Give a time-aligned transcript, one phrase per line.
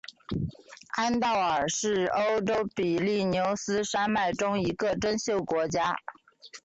[0.97, 5.95] 安道尔是欧洲比利牛斯山脉中的一个袖珍国家。